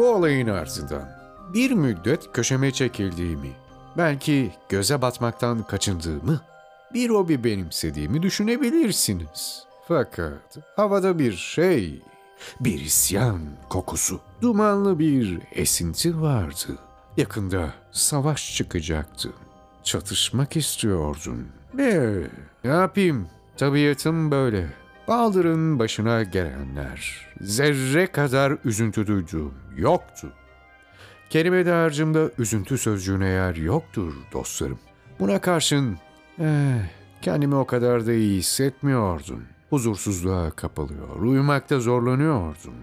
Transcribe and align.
Bu 0.00 0.08
olayın 0.08 0.46
ardından 0.46 1.08
bir 1.54 1.70
müddet 1.70 2.32
köşeme 2.32 2.70
çekildiğimi, 2.70 3.50
belki 3.96 4.52
göze 4.68 5.02
batmaktan 5.02 5.62
kaçındığımı, 5.62 6.40
bir 6.94 7.10
hobi 7.10 7.44
benimsediğimi 7.44 8.22
düşünebilirsiniz. 8.22 9.64
Fakat 9.88 10.58
havada 10.76 11.18
bir 11.18 11.32
şey, 11.32 12.02
bir 12.60 12.80
isyan 12.80 13.40
kokusu, 13.68 14.20
dumanlı 14.42 14.98
bir 14.98 15.38
esinti 15.52 16.20
vardı. 16.20 16.78
Yakında 17.16 17.74
savaş 17.90 18.56
çıkacaktı. 18.56 19.32
Çatışmak 19.82 20.56
istiyordum. 20.56 21.48
Ne? 21.74 22.16
Ne 22.64 22.70
yapayım? 22.70 23.28
Tabiatım 23.56 24.30
böyle. 24.30 24.79
Baldır'ın 25.10 25.78
başına 25.78 26.22
gelenler. 26.22 27.26
Zerre 27.40 28.06
kadar 28.06 28.58
üzüntü 28.64 29.06
duyduğum 29.06 29.54
yoktu. 29.76 30.32
Kelime 31.30 31.66
dağarcığımda 31.66 32.30
üzüntü 32.38 32.78
sözcüğüne 32.78 33.28
yer 33.28 33.54
yoktur 33.54 34.12
dostlarım. 34.32 34.78
Buna 35.20 35.40
karşın 35.40 35.98
eh, 36.38 36.46
kendimi 37.22 37.54
o 37.54 37.66
kadar 37.66 38.06
da 38.06 38.12
iyi 38.12 38.38
hissetmiyordum. 38.38 39.42
Huzursuzluğa 39.70 40.50
kapılıyor, 40.50 41.20
uyumakta 41.20 41.80
zorlanıyordum. 41.80 42.74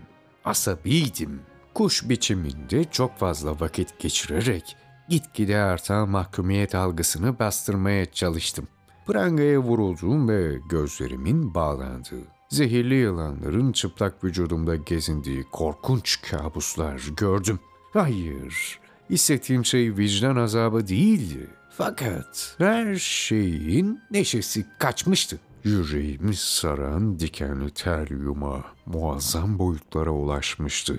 Asabiydim. 0.45 1.41
Kuş 1.73 2.09
biçiminde 2.09 2.83
çok 2.83 3.17
fazla 3.17 3.59
vakit 3.59 3.99
geçirerek 3.99 4.75
gitgide 5.09 5.57
artan 5.57 6.09
mahkumiyet 6.09 6.75
algısını 6.75 7.39
bastırmaya 7.39 8.05
çalıştım. 8.05 8.67
Prangaya 9.07 9.59
vurulduğum 9.59 10.29
ve 10.29 10.59
gözlerimin 10.69 11.53
bağlandığı, 11.53 12.23
zehirli 12.49 12.95
yılanların 12.95 13.71
çıplak 13.71 14.23
vücudumda 14.23 14.75
gezindiği 14.75 15.43
korkunç 15.51 16.21
kabuslar 16.21 17.09
gördüm. 17.17 17.59
Hayır, 17.93 18.79
hissettiğim 19.09 19.65
şey 19.65 19.97
vicdan 19.97 20.35
azabı 20.35 20.87
değildi. 20.87 21.47
Fakat 21.77 22.55
her 22.57 22.95
şeyin 22.95 23.99
neşesi 24.11 24.65
kaçmıştı. 24.79 25.39
Yüreğimi 25.63 26.35
saran 26.35 27.19
dikenli 27.19 27.69
ter 27.69 28.07
yumağı 28.07 28.63
muazzam 28.85 29.59
boyutlara 29.59 30.11
ulaşmıştı. 30.11 30.97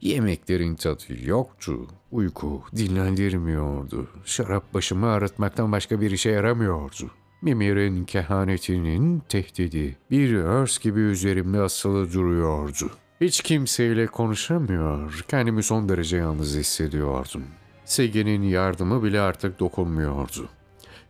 Yemeklerin 0.00 0.74
tadı 0.74 1.24
yoktu. 1.24 1.86
Uyku 2.12 2.62
dinlendirmiyordu. 2.76 4.08
Şarap 4.24 4.74
başımı 4.74 5.06
ağrıtmaktan 5.06 5.72
başka 5.72 6.00
bir 6.00 6.10
işe 6.10 6.30
yaramıyordu. 6.30 7.10
Mimir'in 7.42 8.04
kehanetinin 8.04 9.22
tehdidi 9.28 9.96
bir 10.10 10.34
örs 10.34 10.78
gibi 10.78 11.00
üzerimde 11.00 11.60
asılı 11.60 12.12
duruyordu. 12.12 12.90
Hiç 13.20 13.42
kimseyle 13.42 14.06
konuşamıyor, 14.06 15.24
kendimi 15.28 15.62
son 15.62 15.88
derece 15.88 16.16
yalnız 16.16 16.56
hissediyordum. 16.56 17.42
Sege'nin 17.84 18.42
yardımı 18.42 19.02
bile 19.02 19.20
artık 19.20 19.60
dokunmuyordu. 19.60 20.48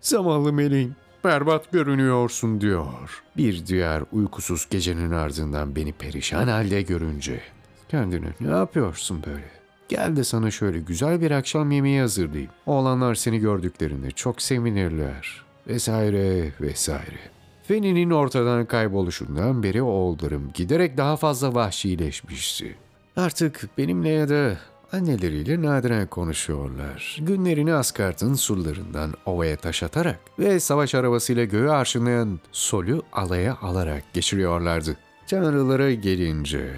Zavallı 0.01 0.53
meleğim, 0.53 0.97
berbat 1.25 1.73
görünüyorsun 1.73 2.61
diyor. 2.61 3.23
Bir 3.37 3.67
diğer 3.67 4.03
uykusuz 4.13 4.69
gecenin 4.71 5.11
ardından 5.11 5.77
beni 5.77 5.93
perişan 5.93 6.49
halde 6.49 6.83
görünce. 6.83 7.41
Kendine 7.89 8.33
ne 8.41 8.51
yapıyorsun 8.51 9.23
böyle? 9.27 9.51
Gel 9.89 10.17
de 10.17 10.25
sana 10.25 10.51
şöyle 10.51 10.79
güzel 10.79 11.21
bir 11.21 11.31
akşam 11.31 11.71
yemeği 11.71 12.01
hazırlayayım. 12.01 12.51
Oğlanlar 12.67 13.15
seni 13.15 13.39
gördüklerinde 13.39 14.11
çok 14.11 14.43
sevinirler. 14.43 15.48
Vesaire 15.69 16.53
vesaire. 16.61 17.19
Feni'nin 17.63 18.11
ortadan 18.11 18.67
kayboluşundan 18.67 19.63
beri 19.63 19.83
oğullarım 19.83 20.51
giderek 20.55 20.97
daha 20.97 21.17
fazla 21.17 21.55
vahşileşmişti. 21.55 22.75
Artık 23.17 23.69
benimle 23.79 24.09
ya 24.09 24.29
da 24.29 24.59
anneleriyle 24.93 25.63
nadiren 25.63 26.07
konuşuyorlar. 26.07 27.17
Günlerini 27.21 27.75
Askart'ın 27.75 28.35
surlarından 28.35 29.15
ovaya 29.27 29.57
taş 29.57 29.83
atarak 29.83 30.19
ve 30.39 30.61
savaş 30.61 30.95
arabasıyla 30.95 31.45
göğü 31.45 31.69
arşınlayan 31.69 32.41
Sol'ü 32.53 33.03
alaya 33.13 33.57
alarak 33.63 34.13
geçiriyorlardı. 34.13 34.97
Tanrılara 35.27 35.93
gelince 35.93 36.75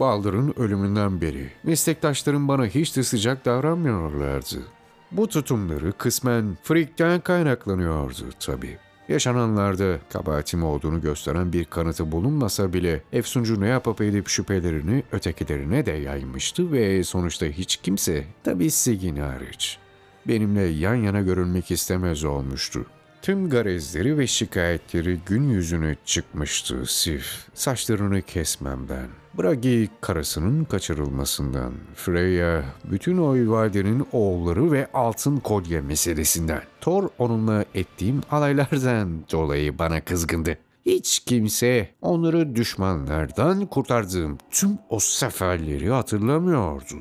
Baldır'ın 0.00 0.54
ölümünden 0.56 1.20
beri 1.20 1.50
meslektaşlarım 1.62 2.48
bana 2.48 2.66
hiç 2.66 2.96
de 2.96 3.02
sıcak 3.02 3.44
davranmıyorlardı. 3.44 4.77
Bu 5.12 5.28
tutumları 5.28 5.92
kısmen 5.92 6.58
Frick'ten 6.62 7.20
kaynaklanıyordu 7.20 8.30
tabii. 8.40 8.78
Yaşananlarda 9.08 9.98
kabahatim 10.12 10.64
olduğunu 10.64 11.00
gösteren 11.00 11.52
bir 11.52 11.64
kanıtı 11.64 12.12
bulunmasa 12.12 12.72
bile 12.72 13.02
Efsuncu 13.12 13.60
ne 13.60 13.68
yapıp 13.68 14.00
edip 14.00 14.28
şüphelerini 14.28 15.02
ötekilerine 15.12 15.86
de 15.86 15.92
yaymıştı 15.92 16.72
ve 16.72 17.04
sonuçta 17.04 17.46
hiç 17.46 17.76
kimse, 17.76 18.24
tabii 18.44 18.70
Sigin 18.70 19.16
hariç, 19.16 19.78
benimle 20.26 20.62
yan 20.62 20.94
yana 20.94 21.20
görülmek 21.20 21.70
istemez 21.70 22.24
olmuştu. 22.24 22.86
Tüm 23.22 23.50
garezleri 23.50 24.18
ve 24.18 24.26
şikayetleri 24.26 25.18
gün 25.26 25.48
yüzüne 25.48 25.96
çıkmıştı 26.04 26.82
Sif. 26.86 27.46
Saçlarını 27.54 28.22
kesmemden, 28.22 29.08
Bragi 29.38 29.88
karısının 30.00 30.64
kaçırılmasından, 30.64 31.72
Freya, 31.94 32.64
bütün 32.84 33.18
o 33.18 33.50
valdenin 33.52 34.06
oğulları 34.12 34.72
ve 34.72 34.88
altın 34.94 35.36
kolye 35.36 35.80
meselesinden, 35.80 36.62
Thor 36.80 37.08
onunla 37.18 37.64
ettiğim 37.74 38.20
alaylardan 38.30 39.24
dolayı 39.32 39.78
bana 39.78 40.04
kızgındı. 40.04 40.58
Hiç 40.86 41.18
kimse 41.18 41.88
onları 42.02 42.56
düşmanlardan 42.56 43.66
kurtardığım 43.66 44.38
tüm 44.50 44.78
o 44.88 45.00
seferleri 45.00 45.90
hatırlamıyordu. 45.90 46.94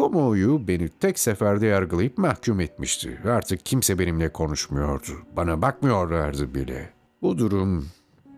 Kamuoyu 0.00 0.68
beni 0.68 0.88
tek 0.88 1.18
seferde 1.18 1.66
yargılayıp 1.66 2.18
mahkum 2.18 2.60
etmişti. 2.60 3.18
Artık 3.24 3.66
kimse 3.66 3.98
benimle 3.98 4.32
konuşmuyordu. 4.32 5.12
Bana 5.36 5.62
bakmıyorlardı 5.62 6.54
bile. 6.54 6.90
Bu 7.22 7.38
durum 7.38 7.88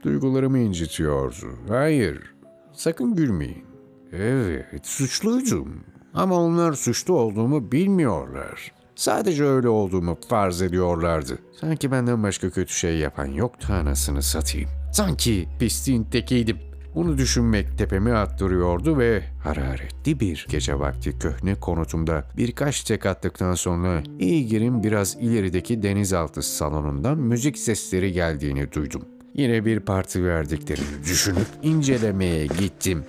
duygularımı 0.03 0.59
incitiyordu. 0.59 1.47
Hayır, 1.69 2.35
sakın 2.73 3.17
gülmeyin. 3.17 3.65
Evet, 4.13 4.87
suçluydum. 4.87 5.81
Ama 6.15 6.35
onlar 6.35 6.73
suçlu 6.73 7.15
olduğumu 7.15 7.73
bilmiyorlar. 7.73 8.73
Sadece 8.95 9.45
öyle 9.45 9.69
olduğumu 9.69 10.19
farz 10.29 10.63
ediyorlardı. 10.63 11.39
Sanki 11.61 11.91
benden 11.91 12.23
başka 12.23 12.51
kötü 12.51 12.73
şey 12.73 12.99
yapan 12.99 13.27
yoktu 13.27 13.73
anasını 13.73 14.23
satayım. 14.23 14.71
Sanki 14.93 15.49
pisliğin 15.59 16.05
tekiydim. 16.05 16.72
Bunu 16.95 17.19
düşünmek 17.19 17.79
tepemi 17.79 18.13
attırıyordu 18.13 18.99
ve 18.99 19.23
hararetli 19.45 20.21
bir 20.21 20.47
gece 20.51 20.79
vakti 20.79 21.19
köhne 21.19 21.55
konutumda 21.55 22.25
birkaç 22.37 22.85
tek 22.85 23.07
attıktan 23.07 23.55
sonra 23.55 24.03
İlgir'in 24.19 24.83
biraz 24.83 25.17
ilerideki 25.21 25.83
denizaltı 25.83 26.43
salonundan 26.43 27.19
müzik 27.19 27.59
sesleri 27.59 28.13
geldiğini 28.13 28.73
duydum. 28.73 29.03
Yine 29.35 29.65
bir 29.65 29.81
parti 29.81 30.25
verdiklerini 30.25 31.05
düşünüp 31.05 31.47
incelemeye 31.63 32.47
gittim. 32.47 33.05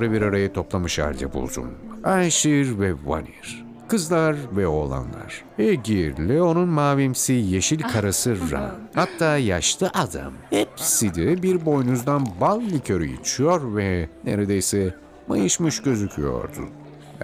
Tanrıları 0.00 0.12
bir 0.12 0.26
araya 0.26 0.52
toplamış 0.52 0.98
halde 0.98 1.32
buldum. 1.32 1.70
Ayşir 2.04 2.78
ve 2.78 2.94
Vanir. 3.04 3.64
Kızlar 3.88 4.36
ve 4.56 4.66
oğlanlar. 4.66 5.44
Egir, 5.58 6.28
Leon'un 6.28 6.68
mavimsi 6.68 7.32
yeşil 7.32 7.80
karısı 7.80 8.50
Ran. 8.50 8.70
Hatta 8.94 9.36
yaşlı 9.36 9.90
adam. 9.94 10.32
Hepsi 10.50 11.14
de 11.14 11.42
bir 11.42 11.66
boynuzdan 11.66 12.26
bal 12.40 12.60
likörü 12.60 13.20
içiyor 13.20 13.76
ve 13.76 14.08
neredeyse 14.24 14.94
mayışmış 15.28 15.82
gözüküyordu. 15.82 16.68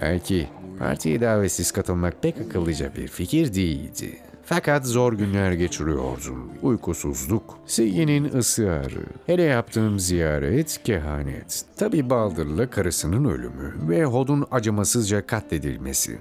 Belki 0.01 0.47
partiye 0.79 1.21
davetsiz 1.21 1.71
katılmak 1.71 2.21
pek 2.21 2.35
akıllıca 2.41 2.95
bir 2.95 3.07
fikir 3.07 3.53
değildi. 3.53 4.17
Fakat 4.49 4.85
zor 4.85 5.13
günler 5.13 5.51
geçiriyordum. 5.51 6.51
Uykusuzluk, 6.61 7.59
Sigi'nin 7.65 8.37
ısrarı, 8.37 9.03
hele 9.25 9.43
yaptığım 9.43 9.99
ziyaret, 9.99 10.83
kehanet. 10.83 11.65
Tabi 11.77 12.09
Baldır'la 12.09 12.69
karısının 12.69 13.25
ölümü 13.25 13.73
ve 13.89 14.05
Hod'un 14.05 14.45
acımasızca 14.51 15.25
katledilmesi. 15.27 16.19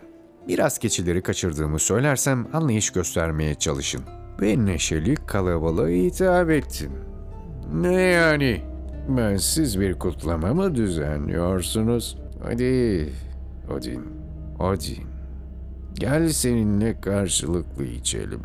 Biraz 0.49 0.79
keçileri 0.79 1.23
kaçırdığımı 1.23 1.79
söylersem 1.79 2.47
anlayış 2.53 2.91
göstermeye 2.91 3.55
çalışın. 3.55 4.03
Ve 4.41 4.67
neşeli 4.67 5.15
kalabalığa 5.15 5.89
hitap 5.89 6.51
ettim. 6.51 6.93
Ne 7.75 8.03
yani? 8.03 8.63
Bensiz 9.09 9.81
bir 9.81 9.99
kutlama 9.99 10.55
mı 10.55 10.75
düzenliyorsunuz? 10.75 12.19
Hadi, 12.43 13.09
Odin, 13.71 14.03
Odin. 14.59 15.16
Gel 15.99 16.29
seninle 16.29 17.01
karşılıklı 17.01 17.85
içelim. 17.85 18.41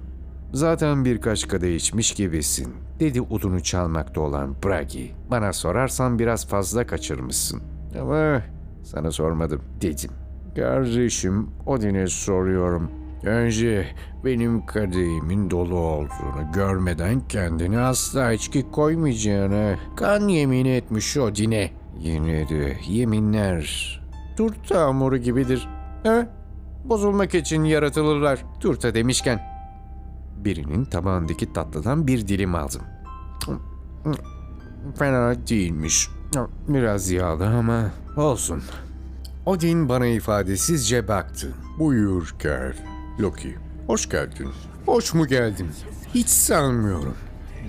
Zaten 0.54 1.06
birkaç 1.06 1.48
kadeh 1.48 1.76
içmiş 1.76 2.12
gibisin, 2.14 2.74
dedi 3.00 3.22
udunu 3.22 3.64
çalmakta 3.64 4.22
olan 4.22 4.56
Bragi. 4.66 5.12
Bana 5.32 5.54
sorarsan 5.54 6.20
biraz 6.20 6.48
fazla 6.48 6.88
kaçırmışsın. 6.88 7.62
Ama 8.02 8.42
sana 8.84 9.12
sormadım, 9.12 9.62
dedim. 9.82 10.12
Kardeşim 10.56 11.50
Odin'e 11.66 12.08
soruyorum. 12.08 12.92
Önce 13.24 13.88
benim 14.26 14.66
kadehimin 14.66 15.50
dolu 15.50 15.78
olduğunu 15.78 16.52
görmeden 16.54 17.28
kendini 17.28 17.80
asla 17.80 18.32
içki 18.32 18.72
koymayacağına 18.72 19.76
kan 19.96 20.28
yemin 20.28 20.66
etmiş 20.66 21.18
Odin'e. 21.18 21.72
Yine 22.00 22.50
de 22.50 22.78
yeminler 22.90 24.02
turta 24.38 24.82
hamuru 24.82 25.18
gibidir. 25.18 25.70
He? 26.04 26.28
Bozulmak 26.84 27.36
için 27.36 27.64
yaratılırlar. 27.64 28.46
Turta 28.60 28.94
demişken. 28.94 29.40
Birinin 30.38 30.86
tabağındaki 30.86 31.54
tatlıdan 31.54 32.08
bir 32.08 32.28
dilim 32.28 32.56
aldım. 32.56 32.82
Fena 34.98 35.48
değilmiş. 35.48 36.10
Biraz 36.68 37.12
yağlı 37.12 37.48
ama 37.48 37.92
olsun. 38.18 38.64
Odin 39.46 39.90
bana 39.90 40.08
ifadesizce 40.08 41.08
baktı. 41.08 41.54
Buyur 41.80 42.36
gel. 42.44 42.74
Loki, 43.20 43.56
hoş 43.88 44.10
geldin. 44.10 44.50
Hoş 44.86 45.14
mu 45.14 45.28
geldin? 45.28 45.68
Hiç 46.14 46.30
sanmıyorum. 46.30 47.16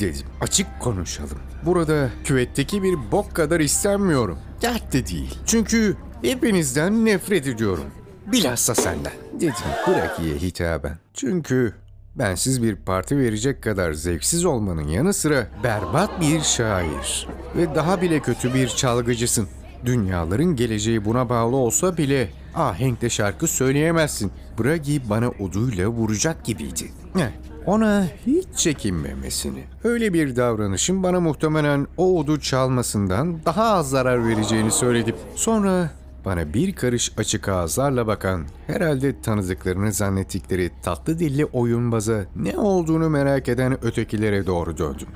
Dedim. 0.00 0.26
Açık 0.40 0.66
konuşalım. 0.80 1.38
Burada 1.66 2.10
küvetteki 2.24 2.82
bir 2.82 2.94
bok 3.12 3.34
kadar 3.34 3.60
istenmiyorum. 3.60 4.38
Dert 4.62 4.92
de 4.92 5.06
değil. 5.06 5.38
Çünkü 5.46 5.96
hepinizden 6.22 7.04
nefret 7.04 7.46
ediyorum. 7.46 7.84
Bilhassa 8.26 8.74
senden. 8.74 9.12
Dedim 9.34 9.54
Braki'ye 9.88 10.34
hitaben. 10.36 10.98
Çünkü 11.14 11.72
bensiz 12.14 12.62
bir 12.62 12.76
parti 12.76 13.18
verecek 13.18 13.62
kadar 13.62 13.92
zevksiz 13.92 14.44
olmanın 14.44 14.88
yanı 14.88 15.12
sıra 15.12 15.46
berbat 15.64 16.20
bir 16.20 16.40
şair. 16.40 17.28
Ve 17.56 17.74
daha 17.74 18.02
bile 18.02 18.20
kötü 18.20 18.54
bir 18.54 18.68
çalgıcısın. 18.68 19.48
Dünyaların 19.86 20.56
geleceği 20.56 21.04
buna 21.04 21.28
bağlı 21.28 21.56
olsa 21.56 21.96
bile 21.96 22.28
ahenkle 22.54 23.10
şarkı 23.10 23.46
söyleyemezsin. 23.46 24.32
Bragi 24.58 25.10
bana 25.10 25.28
oduyla 25.28 25.88
vuracak 25.88 26.44
gibiydi. 26.44 26.92
Heh, 27.14 27.30
Ona 27.66 28.06
hiç 28.26 28.46
çekinmemesini, 28.56 29.64
öyle 29.84 30.12
bir 30.12 30.36
davranışın 30.36 31.02
bana 31.02 31.20
muhtemelen 31.20 31.86
o 31.96 32.18
odu 32.18 32.40
çalmasından 32.40 33.44
daha 33.44 33.64
az 33.64 33.90
zarar 33.90 34.28
vereceğini 34.28 34.70
söyledim. 34.70 35.16
Sonra 35.34 35.90
bana 36.24 36.54
bir 36.54 36.72
karış 36.72 37.12
açık 37.18 37.48
ağızlarla 37.48 38.06
bakan, 38.06 38.46
herhalde 38.66 39.20
tanıdıklarını 39.20 39.92
zannettikleri 39.92 40.70
tatlı 40.82 41.18
dilli 41.18 41.44
oyunbaza 41.44 42.24
ne 42.36 42.58
olduğunu 42.58 43.10
merak 43.10 43.48
eden 43.48 43.84
ötekilere 43.84 44.46
doğru 44.46 44.78
döndüm. 44.78 45.08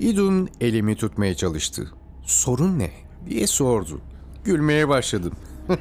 İdun 0.00 0.48
elimi 0.60 0.96
tutmaya 0.96 1.34
çalıştı. 1.34 1.90
Sorun 2.22 2.78
ne? 2.78 2.90
diye 3.28 3.46
sordu. 3.46 4.00
Gülmeye 4.44 4.88
başladım. 4.88 5.32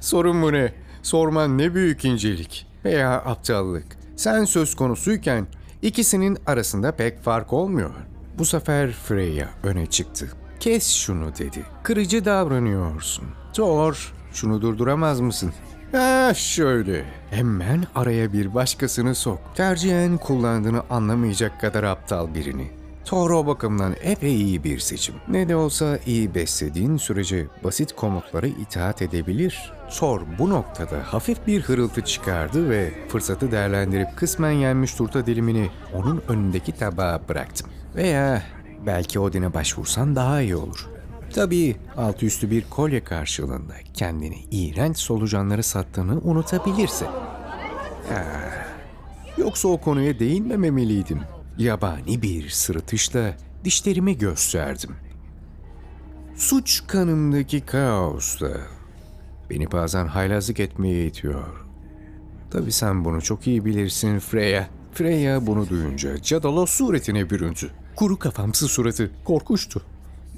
Sorun 0.00 0.36
mu 0.36 0.52
ne? 0.52 0.72
Sorman 1.02 1.58
ne 1.58 1.74
büyük 1.74 2.04
incelik 2.04 2.66
veya 2.84 3.12
aptallık. 3.12 3.86
Sen 4.16 4.44
söz 4.44 4.74
konusuyken 4.74 5.46
ikisinin 5.82 6.38
arasında 6.46 6.92
pek 6.92 7.22
fark 7.22 7.52
olmuyor. 7.52 7.90
Bu 8.38 8.44
sefer 8.44 8.92
Freya 8.92 9.48
öne 9.62 9.86
çıktı. 9.86 10.28
Kes 10.60 10.94
şunu 10.94 11.36
dedi. 11.38 11.64
Kırıcı 11.82 12.24
davranıyorsun. 12.24 13.24
Thor, 13.52 14.12
şunu 14.32 14.62
durduramaz 14.62 15.20
mısın? 15.20 15.52
Ha 15.92 16.34
şöyle. 16.34 17.04
Hemen 17.30 17.84
araya 17.94 18.32
bir 18.32 18.54
başkasını 18.54 19.14
sok. 19.14 19.38
Tercihen 19.54 20.18
kullandığını 20.18 20.82
anlamayacak 20.90 21.60
kadar 21.60 21.84
aptal 21.84 22.34
birini. 22.34 22.70
Thor 23.04 23.30
o 23.30 23.46
bakımdan 23.46 23.94
epey 24.02 24.42
iyi 24.42 24.64
bir 24.64 24.78
seçim. 24.78 25.14
Ne 25.28 25.48
de 25.48 25.56
olsa 25.56 25.98
iyi 26.06 26.34
beslediğin 26.34 26.96
sürece 26.96 27.46
basit 27.64 27.92
komutlara 27.92 28.46
itaat 28.46 29.02
edebilir. 29.02 29.72
Thor 29.98 30.20
bu 30.38 30.50
noktada 30.50 30.96
hafif 31.04 31.46
bir 31.46 31.62
hırıltı 31.62 32.00
çıkardı 32.00 32.70
ve 32.70 32.92
fırsatı 33.08 33.52
değerlendirip 33.52 34.08
kısmen 34.16 34.50
yenmiş 34.50 34.94
turta 34.94 35.26
dilimini 35.26 35.70
onun 35.94 36.22
önündeki 36.28 36.72
tabağa 36.72 37.20
bıraktım. 37.28 37.70
Veya 37.96 38.42
belki 38.86 39.20
Odin'e 39.20 39.54
başvursan 39.54 40.16
daha 40.16 40.40
iyi 40.40 40.56
olur. 40.56 40.88
Tabii 41.34 41.76
altı 41.96 42.26
üstü 42.26 42.50
bir 42.50 42.64
kolye 42.70 43.04
karşılığında 43.04 43.74
kendini 43.94 44.38
iğrenç 44.50 44.96
solucanları 44.96 45.62
sattığını 45.62 46.20
unutabilirse. 46.20 47.06
Yoksa 49.38 49.68
o 49.68 49.80
konuya 49.80 50.18
değinmemeliydim. 50.18 51.20
Yabani 51.58 52.22
bir 52.22 52.48
sırıtışla 52.48 53.36
dişlerimi 53.64 54.18
gösterdim. 54.18 54.90
Suç 56.36 56.82
kanımdaki 56.86 57.60
kaosla 57.60 58.50
beni 59.50 59.72
bazen 59.72 60.06
haylazlık 60.06 60.60
etmeye 60.60 61.06
itiyor. 61.06 61.66
Tabii 62.50 62.72
sen 62.72 63.04
bunu 63.04 63.22
çok 63.22 63.46
iyi 63.46 63.64
bilirsin 63.64 64.18
Freya. 64.18 64.68
Freya 64.92 65.46
bunu 65.46 65.68
duyunca 65.68 66.22
Cadalos 66.22 66.70
suretine 66.70 67.30
büründü. 67.30 67.70
Kuru 67.96 68.18
kafamsı 68.18 68.68
suratı 68.68 69.10
korkuştu. 69.24 69.82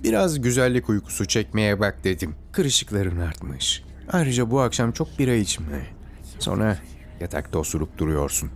Biraz 0.02 0.40
güzellik 0.40 0.88
uykusu 0.88 1.26
çekmeye 1.26 1.80
bak 1.80 2.04
dedim. 2.04 2.34
Kırışıkların 2.52 3.20
artmış. 3.20 3.84
Ayrıca 4.12 4.50
bu 4.50 4.60
akşam 4.60 4.92
çok 4.92 5.18
bira 5.18 5.34
içme. 5.34 5.86
Sonra 6.38 6.78
yatakta 7.20 7.58
osurup 7.58 7.98
duruyorsun. 7.98 8.50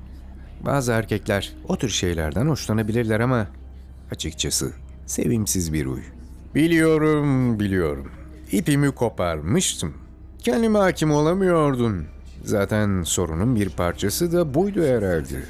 Bazı 0.61 0.93
erkekler 0.93 1.53
o 1.69 1.77
tür 1.79 1.89
şeylerden 1.89 2.47
hoşlanabilirler 2.47 3.21
ama 3.21 3.47
açıkçası 4.11 4.73
sevimsiz 5.07 5.73
bir 5.73 5.87
huy. 5.87 6.03
Biliyorum, 6.55 7.61
biliyorum. 7.61 8.11
İpimi 8.53 8.91
koparmıştım. 8.91 9.95
Kendime 10.39 10.79
hakim 10.79 11.11
olamıyordun. 11.11 12.07
Zaten 12.45 13.03
sorunun 13.03 13.57
bir 13.57 13.69
parçası 13.69 14.33
da 14.33 14.55
buydu 14.55 14.83
herhalde. 14.83 15.43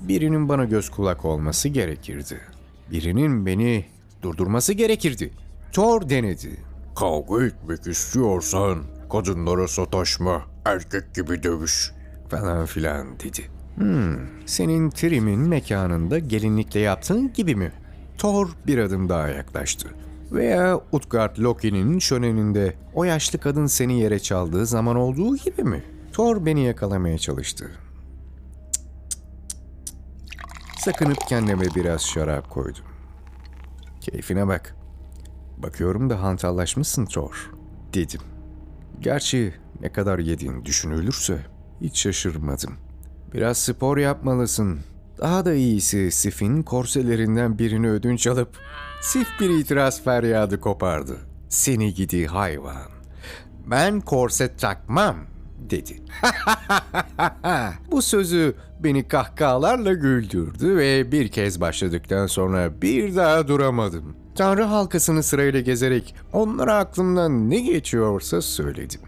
Birinin 0.00 0.48
bana 0.48 0.64
göz 0.64 0.90
kulak 0.90 1.24
olması 1.24 1.68
gerekirdi. 1.68 2.55
Birinin 2.90 3.46
beni 3.46 3.84
durdurması 4.22 4.72
gerekirdi. 4.72 5.30
Thor 5.72 6.08
denedi. 6.08 6.56
Kavga 6.96 7.44
etmek 7.44 7.86
istiyorsan 7.86 8.78
kadınlara 9.12 9.68
sataşma, 9.68 10.42
erkek 10.64 11.14
gibi 11.14 11.42
dövüş 11.42 11.92
falan 12.28 12.66
filan 12.66 13.06
dedi. 13.20 13.42
Hmm, 13.76 14.16
senin 14.46 14.90
Trim'in 14.90 15.40
mekanında 15.40 16.18
gelinlikle 16.18 16.80
yaptığın 16.80 17.32
gibi 17.32 17.54
mi? 17.56 17.72
Thor 18.18 18.48
bir 18.66 18.78
adım 18.78 19.08
daha 19.08 19.28
yaklaştı. 19.28 19.88
Veya 20.32 20.80
Utgard 20.92 21.38
Loki'nin 21.38 21.98
şöneninde 21.98 22.74
o 22.94 23.04
yaşlı 23.04 23.38
kadın 23.38 23.66
seni 23.66 24.00
yere 24.00 24.18
çaldığı 24.18 24.66
zaman 24.66 24.96
olduğu 24.96 25.36
gibi 25.36 25.62
mi? 25.62 25.82
Thor 26.12 26.46
beni 26.46 26.64
yakalamaya 26.64 27.18
çalıştı. 27.18 27.70
Sakınıp 30.86 31.28
kendime 31.28 31.64
biraz 31.74 32.02
şarap 32.02 32.50
koydum. 32.50 32.84
Keyfine 34.00 34.46
bak. 34.46 34.76
Bakıyorum 35.58 36.10
da 36.10 36.22
hantallaşmışsın 36.22 37.06
Thor, 37.06 37.50
dedim. 37.94 38.20
Gerçi 39.00 39.54
ne 39.80 39.92
kadar 39.92 40.18
yediğin 40.18 40.64
düşünülürse 40.64 41.46
hiç 41.80 41.98
şaşırmadım. 41.98 42.74
Biraz 43.32 43.58
spor 43.58 43.96
yapmalısın. 43.96 44.80
Daha 45.18 45.44
da 45.44 45.54
iyisi 45.54 46.10
Sif'in 46.10 46.62
korselerinden 46.62 47.58
birini 47.58 47.90
ödünç 47.90 48.26
alıp 48.26 48.56
Sif 49.02 49.28
bir 49.40 49.50
itiraz 49.50 50.04
feryadı 50.04 50.60
kopardı. 50.60 51.16
Seni 51.48 51.94
gidi 51.94 52.26
hayvan. 52.26 52.90
Ben 53.66 54.00
korset 54.00 54.60
takmam 54.60 55.16
dedi. 55.58 55.96
Bu 57.90 58.02
sözü 58.02 58.54
beni 58.80 59.08
kahkahalarla 59.08 59.92
güldürdü 59.92 60.76
ve 60.76 61.12
bir 61.12 61.28
kez 61.28 61.60
başladıktan 61.60 62.26
sonra 62.26 62.82
bir 62.82 63.16
daha 63.16 63.48
duramadım. 63.48 64.16
Tanrı 64.34 64.62
halkasını 64.62 65.22
sırayla 65.22 65.60
gezerek 65.60 66.14
onlara 66.32 66.76
aklımdan 66.76 67.50
ne 67.50 67.60
geçiyorsa 67.60 68.42
söyledim. 68.42 69.00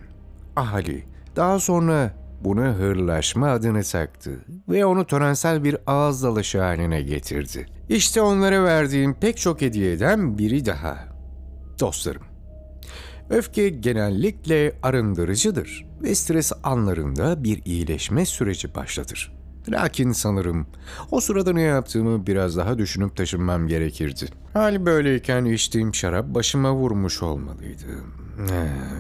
Ali 0.57 1.05
daha 1.37 1.61
sonra 1.61 2.15
buna 2.45 2.75
hırlaşma 2.75 3.51
adını 3.51 3.83
taktı 3.83 4.45
ve 4.69 4.87
onu 4.87 5.07
törensel 5.07 5.65
bir 5.65 5.77
ağız 5.87 6.23
dalışı 6.23 6.61
haline 6.61 7.03
getirdi. 7.03 7.67
İşte 7.89 8.21
onlara 8.21 8.65
verdiğim 8.65 9.15
pek 9.15 9.37
çok 9.37 9.61
hediyeden 9.61 10.39
biri 10.39 10.67
daha. 10.67 10.99
Dostlarım, 11.81 12.23
öfke 13.31 13.69
genellikle 13.69 14.73
arındırıcıdır 14.83 15.87
ve 16.03 16.15
stres 16.15 16.53
anlarında 16.63 17.45
bir 17.45 17.63
iyileşme 17.65 18.27
süreci 18.27 18.75
başlatır. 18.75 19.39
Lakin 19.69 20.13
sanırım 20.13 20.67
o 21.11 21.21
sırada 21.21 21.53
ne 21.53 21.63
yaptığımı 21.63 22.27
biraz 22.27 22.57
daha 22.57 22.79
düşünüp 22.79 23.17
taşınmam 23.17 23.69
gerekirdi. 23.69 24.27
Hal 24.53 24.87
böyleyken 24.87 25.45
içtiğim 25.45 25.95
şarap 25.95 26.35
başıma 26.35 26.75
vurmuş 26.75 27.23
olmalıydı. 27.23 27.87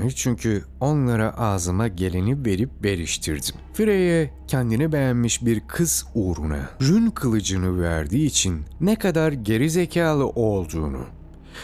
Ee, 0.04 0.11
Çünkü 0.11 0.64
onlara 0.80 1.38
ağzıma 1.38 1.88
geleni 1.88 2.44
verip 2.44 2.70
beriştirdim. 2.82 3.54
Frey'e 3.75 4.30
kendini 4.49 4.92
beğenmiş 4.92 5.44
bir 5.44 5.61
kız 5.68 6.06
uğruna 6.14 6.70
rün 6.82 7.11
kılıcını 7.11 7.82
verdiği 7.82 8.26
için 8.26 8.64
ne 8.80 8.97
kadar 8.97 9.32
geri 9.32 9.70
zekalı 9.70 10.26
olduğunu 10.26 11.00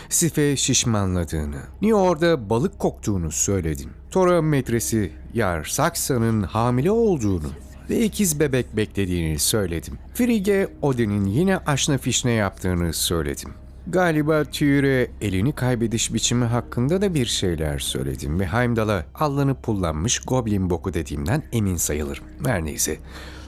Sife 0.09 0.57
şişmanladığını, 0.57 1.61
New 1.83 1.99
York'da 1.99 2.51
balık 2.51 2.79
koktuğunu 2.79 3.33
söyledim. 3.33 3.91
Tora 4.11 4.43
metresi 4.43 5.13
Yar 5.35 5.65
Saksa'nın 5.65 6.43
hamile 6.43 6.91
olduğunu 6.91 7.51
ve 7.91 8.01
ikiz 8.01 8.41
bebek 8.41 8.77
beklediğini 8.77 9.39
söyledim. 9.39 9.99
Frigge 10.15 10.69
Odin'in 10.83 11.25
yine 11.25 11.59
aşna 11.59 11.99
fişne 11.99 12.33
yaptığını 12.33 12.93
söyledim. 12.93 13.51
Galiba 13.87 14.45
Tüyre 14.45 15.11
elini 15.21 15.53
kaybediş 15.53 16.15
biçimi 16.15 16.45
hakkında 16.45 17.01
da 17.03 17.15
bir 17.15 17.27
şeyler 17.27 17.79
söyledim 17.79 18.41
ve 18.41 18.47
Heimdall'a 18.47 19.05
allanıp 19.15 19.63
pullanmış 19.63 20.19
goblin 20.19 20.71
boku 20.71 20.95
dediğimden 20.95 21.43
emin 21.53 21.77
sayılırım. 21.77 22.25
Her 22.47 22.65
neyse. 22.65 22.99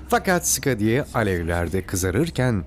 Fakat 0.08 0.48
Skadiye 0.48 1.04
alevlerde 1.14 1.82
kızarırken 1.82 2.64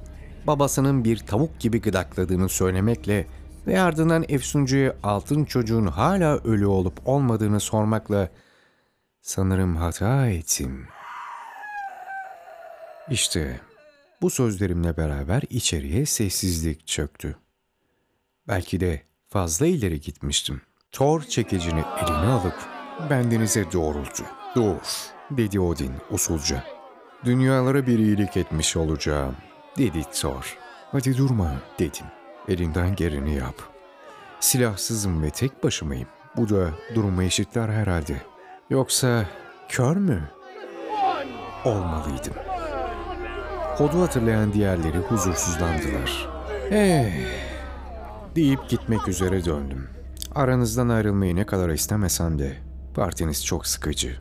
babasının 0.47 1.03
bir 1.03 1.17
tavuk 1.17 1.59
gibi 1.59 1.81
gıdakladığını 1.81 2.49
söylemekle 2.49 3.27
ve 3.67 3.81
ardından 3.81 4.25
Efsuncu'ya 4.29 4.95
altın 5.03 5.45
çocuğun 5.45 5.87
hala 5.87 6.37
ölü 6.37 6.65
olup 6.65 7.07
olmadığını 7.07 7.59
sormakla 7.59 8.29
sanırım 9.21 9.75
hata 9.75 10.27
ettim. 10.29 10.87
İşte 13.09 13.59
bu 14.21 14.29
sözlerimle 14.29 14.97
beraber 14.97 15.41
içeriye 15.49 16.05
sessizlik 16.05 16.87
çöktü. 16.87 17.35
Belki 18.47 18.79
de 18.79 19.01
fazla 19.27 19.67
ileri 19.67 20.01
gitmiştim. 20.01 20.61
Thor 20.91 21.21
çekicini 21.21 21.83
eline 21.97 22.31
alıp 22.31 22.55
bendenize 23.09 23.71
doğrultu. 23.71 24.23
Dur, 24.55 25.11
dedi 25.31 25.59
Odin 25.59 25.93
usulca. 26.11 26.63
Dünyalara 27.25 27.87
bir 27.87 27.99
iyilik 27.99 28.37
etmiş 28.37 28.77
olacağım, 28.77 29.35
dedi 29.77 30.03
Thor. 30.13 30.57
Hadi 30.91 31.17
durma, 31.17 31.61
dedim. 31.79 32.05
Elinden 32.49 32.95
geleni 32.95 33.35
yap. 33.35 33.55
Silahsızım 34.39 35.23
ve 35.23 35.29
tek 35.29 35.63
başımayım. 35.63 36.07
Bu 36.37 36.49
da 36.49 36.69
durumu 36.95 37.23
eşitler 37.23 37.69
herhalde. 37.69 38.21
Yoksa 38.69 39.25
kör 39.69 39.95
mü? 39.95 40.29
Olmalıydım. 41.65 42.33
Kodu 43.77 44.01
hatırlayan 44.01 44.53
diğerleri 44.53 44.97
huzursuzlandılar. 44.97 46.29
Eh, 46.71 47.13
deyip 48.35 48.69
gitmek 48.69 49.07
üzere 49.07 49.45
döndüm. 49.45 49.89
Aranızdan 50.35 50.89
ayrılmayı 50.89 51.35
ne 51.35 51.45
kadar 51.45 51.69
istemesem 51.69 52.39
de 52.39 52.57
partiniz 52.95 53.45
çok 53.45 53.67
sıkıcı 53.67 54.15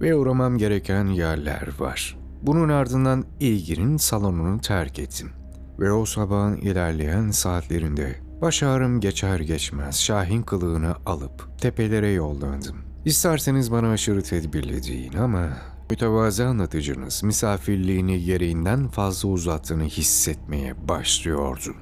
ve 0.00 0.14
uğramam 0.14 0.58
gereken 0.58 1.06
yerler 1.06 1.68
var. 1.78 2.18
Bunun 2.42 2.68
ardından 2.68 3.24
İlgir'in 3.40 3.96
salonunu 3.96 4.60
terk 4.60 4.98
ettim 4.98 5.32
ve 5.78 5.92
o 5.92 6.04
sabahın 6.04 6.56
ilerleyen 6.56 7.30
saatlerinde 7.30 8.14
baş 8.42 8.62
ağrım 8.62 9.00
geçer 9.00 9.40
geçmez 9.40 10.00
Şahin 10.00 10.42
kılığını 10.42 10.94
alıp 11.06 11.48
tepelere 11.58 12.08
yollandım. 12.10 12.76
İsterseniz 13.04 13.72
bana 13.72 13.90
aşırı 13.90 14.22
tedbirli 14.22 14.82
deyin 14.82 15.12
ama 15.12 15.48
mütevazı 15.90 16.46
anlatıcınız 16.46 17.22
misafirliğini 17.22 18.24
gereğinden 18.24 18.88
fazla 18.88 19.28
uzattığını 19.28 19.84
hissetmeye 19.84 20.88
başlıyordu. 20.88 21.74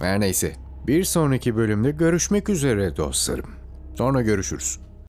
Her 0.00 0.20
neyse, 0.20 0.52
bir 0.86 1.04
sonraki 1.04 1.56
bölümde 1.56 1.90
görüşmek 1.90 2.48
üzere 2.48 2.96
dostlarım. 2.96 3.50
Sonra 3.94 4.22
görüşürüz. 4.22 4.80